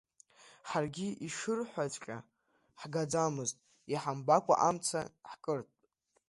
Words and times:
Ҳаргьы 0.69 1.07
ишырҳәаҵәҟьо 1.25 2.17
ҳгаӡамызт, 2.79 3.57
иҳамбакәа 3.93 4.55
амца 4.67 5.01
ҳкыртә! 5.29 5.75